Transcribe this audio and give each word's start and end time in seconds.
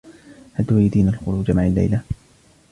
هل 0.53 0.65
تريدين 0.65 1.07
الخروج 1.09 1.51
معي 1.51 1.67
الليلة؟ 1.67 2.01